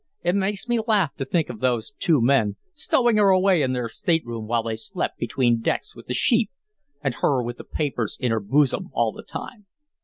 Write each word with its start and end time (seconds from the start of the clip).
It 0.23 0.33
makes 0.33 0.67
me 0.67 0.79
laugh 0.87 1.13
to 1.17 1.25
think 1.25 1.47
of 1.51 1.59
those 1.59 1.93
two 1.99 2.23
men 2.23 2.55
stowing 2.73 3.17
her 3.17 3.29
away 3.29 3.61
in 3.61 3.71
their 3.73 3.87
state 3.87 4.25
room 4.25 4.47
while 4.47 4.63
they 4.63 4.75
slept 4.75 5.19
between 5.19 5.59
decks 5.61 5.95
with 5.95 6.07
the 6.07 6.15
sheep, 6.15 6.49
and 7.03 7.13
her 7.21 7.43
with 7.43 7.57
the 7.57 7.63
papers 7.63 8.17
in 8.19 8.31
her 8.31 8.39
bosom 8.39 8.89
all 8.95 9.11
the 9.11 9.21
time. 9.21 9.67